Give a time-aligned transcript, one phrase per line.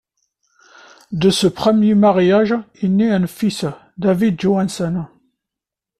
[1.11, 3.65] De ce premier mariage, est né un fils,
[3.99, 5.05] David Johannesen.